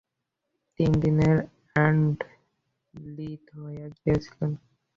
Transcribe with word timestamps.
তিনদিনের 0.79 1.37
আর্নড 1.75 2.19
লীত 3.15 3.45
নিয়ে 3.61 3.85
গিয়েছিলেন। 3.97 4.51